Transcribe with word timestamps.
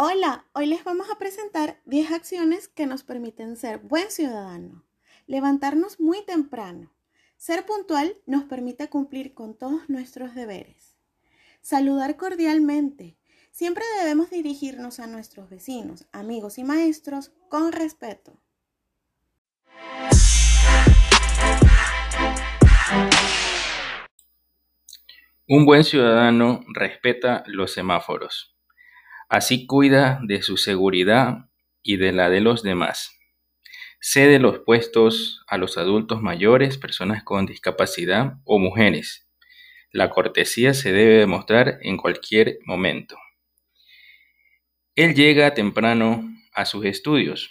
Hola, 0.00 0.44
hoy 0.52 0.66
les 0.66 0.84
vamos 0.84 1.10
a 1.10 1.18
presentar 1.18 1.80
10 1.86 2.12
acciones 2.12 2.68
que 2.68 2.86
nos 2.86 3.02
permiten 3.02 3.56
ser 3.56 3.78
buen 3.78 4.12
ciudadano. 4.12 4.84
Levantarnos 5.26 5.98
muy 5.98 6.24
temprano. 6.24 6.92
Ser 7.36 7.66
puntual 7.66 8.14
nos 8.24 8.44
permite 8.44 8.88
cumplir 8.88 9.34
con 9.34 9.58
todos 9.58 9.90
nuestros 9.90 10.36
deberes. 10.36 10.96
Saludar 11.62 12.16
cordialmente. 12.16 13.16
Siempre 13.50 13.82
debemos 13.98 14.30
dirigirnos 14.30 15.00
a 15.00 15.08
nuestros 15.08 15.50
vecinos, 15.50 16.06
amigos 16.12 16.58
y 16.58 16.62
maestros 16.62 17.32
con 17.48 17.72
respeto. 17.72 18.40
Un 25.48 25.66
buen 25.66 25.82
ciudadano 25.82 26.60
respeta 26.72 27.42
los 27.48 27.72
semáforos. 27.72 28.57
Así 29.28 29.66
cuida 29.66 30.20
de 30.22 30.42
su 30.42 30.56
seguridad 30.56 31.50
y 31.82 31.98
de 31.98 32.12
la 32.12 32.30
de 32.30 32.40
los 32.40 32.62
demás. 32.62 33.12
Cede 34.00 34.38
los 34.38 34.60
puestos 34.60 35.42
a 35.48 35.58
los 35.58 35.76
adultos 35.76 36.22
mayores, 36.22 36.78
personas 36.78 37.24
con 37.24 37.44
discapacidad 37.44 38.38
o 38.44 38.58
mujeres. 38.58 39.28
La 39.92 40.08
cortesía 40.10 40.72
se 40.72 40.92
debe 40.92 41.18
demostrar 41.18 41.78
en 41.82 41.96
cualquier 41.96 42.58
momento. 42.64 43.16
Él 44.94 45.14
llega 45.14 45.54
temprano 45.54 46.24
a 46.54 46.64
sus 46.64 46.84
estudios. 46.86 47.50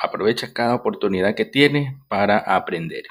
Aprovecha 0.00 0.52
cada 0.52 0.74
oportunidad 0.74 1.34
que 1.34 1.44
tiene 1.44 1.98
para 2.08 2.38
aprender. 2.38 3.04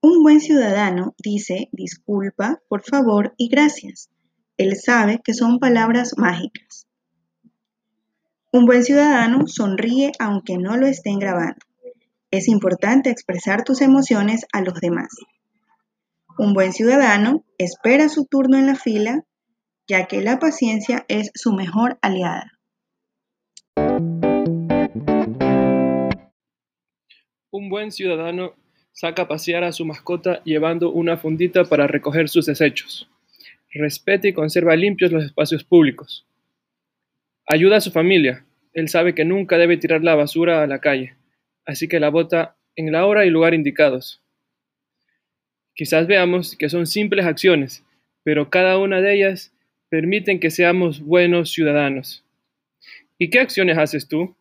Un 0.00 0.22
buen 0.22 0.40
ciudadano 0.40 1.14
dice 1.18 1.68
disculpa, 1.72 2.60
por 2.68 2.82
favor 2.82 3.34
y 3.36 3.48
gracias. 3.48 4.08
Él 4.58 4.76
sabe 4.76 5.20
que 5.24 5.34
son 5.34 5.58
palabras 5.58 6.12
mágicas. 6.16 6.86
Un 8.52 8.66
buen 8.66 8.84
ciudadano 8.84 9.46
sonríe 9.46 10.12
aunque 10.18 10.58
no 10.58 10.76
lo 10.76 10.86
estén 10.86 11.18
grabando. 11.18 11.64
Es 12.30 12.48
importante 12.48 13.10
expresar 13.10 13.64
tus 13.64 13.80
emociones 13.80 14.46
a 14.52 14.60
los 14.60 14.74
demás. 14.74 15.08
Un 16.38 16.52
buen 16.54 16.72
ciudadano 16.72 17.44
espera 17.58 18.08
su 18.08 18.26
turno 18.26 18.58
en 18.58 18.66
la 18.66 18.74
fila, 18.74 19.24
ya 19.86 20.06
que 20.06 20.20
la 20.20 20.38
paciencia 20.38 21.04
es 21.08 21.30
su 21.34 21.52
mejor 21.52 21.98
aliada. 22.02 22.52
Un 27.50 27.68
buen 27.68 27.90
ciudadano 27.90 28.54
saca 28.92 29.22
a 29.22 29.28
pasear 29.28 29.64
a 29.64 29.72
su 29.72 29.84
mascota 29.84 30.42
llevando 30.44 30.90
una 30.90 31.16
fundita 31.16 31.64
para 31.64 31.86
recoger 31.86 32.28
sus 32.28 32.46
desechos. 32.46 33.11
Respeta 33.72 34.28
y 34.28 34.32
conserva 34.32 34.76
limpios 34.76 35.12
los 35.12 35.24
espacios 35.24 35.64
públicos. 35.64 36.26
Ayuda 37.46 37.78
a 37.78 37.80
su 37.80 37.90
familia. 37.90 38.44
Él 38.74 38.88
sabe 38.88 39.14
que 39.14 39.24
nunca 39.24 39.58
debe 39.58 39.78
tirar 39.78 40.04
la 40.04 40.14
basura 40.14 40.62
a 40.62 40.66
la 40.66 40.80
calle, 40.80 41.14
así 41.64 41.88
que 41.88 42.00
la 42.00 42.10
bota 42.10 42.56
en 42.76 42.92
la 42.92 43.06
hora 43.06 43.24
y 43.24 43.30
lugar 43.30 43.54
indicados. 43.54 44.22
Quizás 45.74 46.06
veamos 46.06 46.56
que 46.56 46.68
son 46.68 46.86
simples 46.86 47.24
acciones, 47.24 47.84
pero 48.22 48.50
cada 48.50 48.78
una 48.78 49.00
de 49.00 49.14
ellas 49.14 49.54
permiten 49.88 50.38
que 50.38 50.50
seamos 50.50 51.00
buenos 51.00 51.50
ciudadanos. 51.50 52.24
¿Y 53.18 53.30
qué 53.30 53.40
acciones 53.40 53.78
haces 53.78 54.06
tú? 54.08 54.34